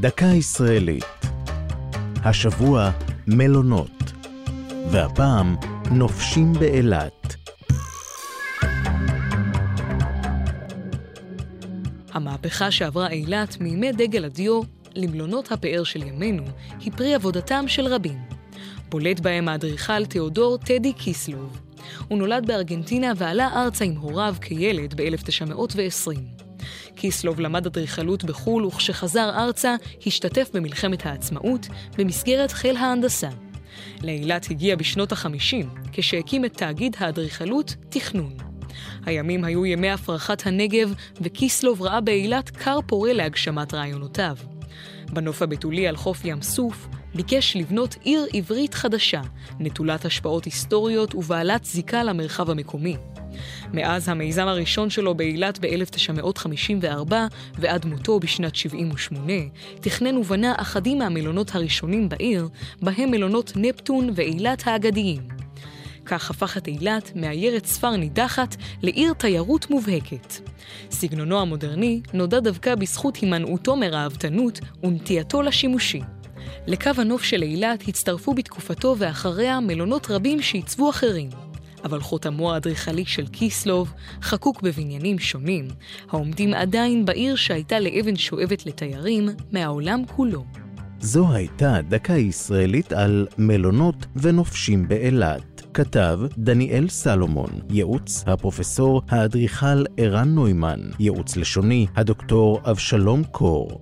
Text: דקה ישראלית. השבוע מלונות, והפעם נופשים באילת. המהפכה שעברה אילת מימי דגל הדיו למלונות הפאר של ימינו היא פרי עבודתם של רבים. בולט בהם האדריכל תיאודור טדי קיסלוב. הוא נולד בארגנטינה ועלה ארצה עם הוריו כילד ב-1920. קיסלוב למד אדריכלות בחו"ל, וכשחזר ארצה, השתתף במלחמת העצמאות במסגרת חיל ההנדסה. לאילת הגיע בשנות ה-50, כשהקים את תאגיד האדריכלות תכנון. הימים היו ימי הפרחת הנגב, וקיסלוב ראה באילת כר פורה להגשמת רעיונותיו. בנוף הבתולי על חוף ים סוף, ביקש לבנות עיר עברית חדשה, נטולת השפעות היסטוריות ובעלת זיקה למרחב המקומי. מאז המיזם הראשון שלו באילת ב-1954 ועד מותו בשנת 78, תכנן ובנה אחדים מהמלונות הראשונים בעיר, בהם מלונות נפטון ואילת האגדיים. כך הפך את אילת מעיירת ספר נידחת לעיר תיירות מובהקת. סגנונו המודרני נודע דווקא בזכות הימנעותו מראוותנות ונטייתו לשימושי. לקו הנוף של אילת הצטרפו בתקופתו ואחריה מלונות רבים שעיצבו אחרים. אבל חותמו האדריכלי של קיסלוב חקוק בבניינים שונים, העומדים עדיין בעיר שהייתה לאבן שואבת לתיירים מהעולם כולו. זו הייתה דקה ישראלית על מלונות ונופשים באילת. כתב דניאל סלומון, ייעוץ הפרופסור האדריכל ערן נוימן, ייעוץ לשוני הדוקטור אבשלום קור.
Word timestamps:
דקה 0.00 0.26
ישראלית. 0.26 1.04
השבוע 2.24 2.90
מלונות, 3.26 4.12
והפעם 4.90 5.56
נופשים 5.90 6.52
באילת. 6.52 7.34
המהפכה 12.12 12.70
שעברה 12.70 13.10
אילת 13.10 13.60
מימי 13.60 13.92
דגל 13.92 14.24
הדיו 14.24 14.60
למלונות 14.94 15.52
הפאר 15.52 15.84
של 15.84 16.02
ימינו 16.02 16.44
היא 16.80 16.92
פרי 16.92 17.14
עבודתם 17.14 17.64
של 17.68 17.86
רבים. 17.86 18.18
בולט 18.88 19.20
בהם 19.20 19.48
האדריכל 19.48 20.06
תיאודור 20.06 20.58
טדי 20.58 20.92
קיסלוב. 20.92 21.60
הוא 22.08 22.18
נולד 22.18 22.46
בארגנטינה 22.46 23.12
ועלה 23.16 23.48
ארצה 23.54 23.84
עם 23.84 23.96
הוריו 23.96 24.34
כילד 24.40 24.94
ב-1920. 25.00 26.35
קיסלוב 26.94 27.40
למד 27.40 27.66
אדריכלות 27.66 28.24
בחו"ל, 28.24 28.64
וכשחזר 28.64 29.30
ארצה, 29.36 29.76
השתתף 30.06 30.50
במלחמת 30.54 31.06
העצמאות 31.06 31.66
במסגרת 31.98 32.52
חיל 32.52 32.76
ההנדסה. 32.76 33.28
לאילת 34.02 34.50
הגיע 34.50 34.76
בשנות 34.76 35.12
ה-50, 35.12 35.66
כשהקים 35.92 36.44
את 36.44 36.56
תאגיד 36.56 36.96
האדריכלות 36.98 37.74
תכנון. 37.88 38.36
הימים 39.06 39.44
היו 39.44 39.66
ימי 39.66 39.90
הפרחת 39.90 40.46
הנגב, 40.46 40.94
וקיסלוב 41.20 41.82
ראה 41.82 42.00
באילת 42.00 42.50
כר 42.50 42.78
פורה 42.86 43.12
להגשמת 43.12 43.74
רעיונותיו. 43.74 44.36
בנוף 45.12 45.42
הבתולי 45.42 45.88
על 45.88 45.96
חוף 45.96 46.24
ים 46.24 46.42
סוף, 46.42 46.88
ביקש 47.14 47.56
לבנות 47.56 47.96
עיר 48.02 48.26
עברית 48.32 48.74
חדשה, 48.74 49.20
נטולת 49.60 50.04
השפעות 50.04 50.44
היסטוריות 50.44 51.14
ובעלת 51.14 51.64
זיקה 51.64 52.02
למרחב 52.02 52.50
המקומי. 52.50 52.96
מאז 53.72 54.08
המיזם 54.08 54.46
הראשון 54.46 54.90
שלו 54.90 55.14
באילת 55.14 55.58
ב-1954 55.60 57.12
ועד 57.58 57.86
מותו 57.86 58.20
בשנת 58.20 58.56
78, 58.56 59.32
תכנן 59.80 60.16
ובנה 60.16 60.54
אחדים 60.56 60.98
מהמלונות 60.98 61.54
הראשונים 61.54 62.08
בעיר, 62.08 62.48
בהם 62.82 63.10
מלונות 63.10 63.52
נפטון 63.56 64.10
ואילת 64.14 64.62
האגדיים. 64.66 65.22
כך 66.06 66.30
הפך 66.30 66.56
את 66.56 66.68
אילת 66.68 67.10
מעיירת 67.14 67.66
ספר 67.66 67.96
נידחת 67.96 68.56
לעיר 68.82 69.12
תיירות 69.12 69.70
מובהקת. 69.70 70.34
סגנונו 70.90 71.40
המודרני 71.40 72.00
נודע 72.12 72.40
דווקא 72.40 72.74
בזכות 72.74 73.16
הימנעותו 73.16 73.76
מראוותנות 73.76 74.60
ונטייתו 74.82 75.42
לשימושי. 75.42 76.00
לקו 76.66 76.90
הנוף 76.96 77.22
של 77.22 77.42
אילת 77.42 77.88
הצטרפו 77.88 78.34
בתקופתו 78.34 78.94
ואחריה 78.98 79.60
מלונות 79.60 80.10
רבים 80.10 80.42
שעיצבו 80.42 80.90
אחרים. 80.90 81.45
אבל 81.86 82.00
חותמו 82.00 82.52
האדריכלי 82.52 83.04
של 83.06 83.26
קיסלוב 83.26 83.92
חקוק 84.22 84.62
בבניינים 84.62 85.18
שונים, 85.18 85.68
העומדים 86.10 86.54
עדיין 86.54 87.04
בעיר 87.04 87.36
שהייתה 87.36 87.80
לאבן 87.80 88.16
שואבת 88.16 88.66
לתיירים 88.66 89.28
מהעולם 89.52 90.02
כולו. 90.16 90.44
זו 91.00 91.32
הייתה 91.32 91.78
דקה 91.88 92.12
ישראלית 92.12 92.92
על 92.92 93.26
מלונות 93.38 94.06
ונופשים 94.16 94.88
באילת. 94.88 95.62
כתב 95.74 96.20
דניאל 96.38 96.88
סלומון, 96.88 97.50
ייעוץ 97.70 98.24
הפרופסור 98.26 99.02
האדריכל 99.08 99.84
ערן 99.96 100.28
נוימן, 100.28 100.80
ייעוץ 100.98 101.36
לשוני 101.36 101.86
הדוקטור 101.96 102.60
אבשלום 102.64 103.24
קור. 103.24 103.80